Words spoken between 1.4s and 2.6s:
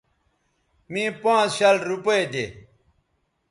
شل روپے دے